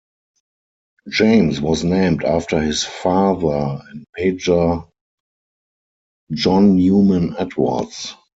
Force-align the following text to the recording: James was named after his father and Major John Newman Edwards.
James 1.09 1.61
was 1.61 1.83
named 1.83 2.23
after 2.23 2.59
his 2.59 2.83
father 2.83 3.81
and 3.91 4.03
Major 4.17 4.79
John 6.31 6.75
Newman 6.75 7.35
Edwards. 7.37 8.15